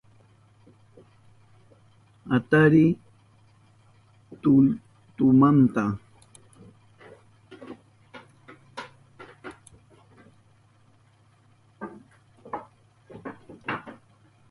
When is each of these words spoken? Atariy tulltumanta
Atariy 2.35 2.89
tulltumanta 4.41 5.83